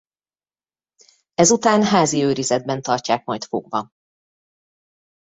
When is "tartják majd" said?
2.81-3.43